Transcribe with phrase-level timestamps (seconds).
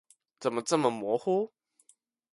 [0.39, 1.53] 怎么这么模糊？